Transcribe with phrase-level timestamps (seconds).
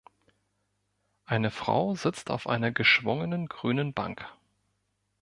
[1.25, 4.25] Eine Frau sitzt auf einer geschwungenen, grünen Bank.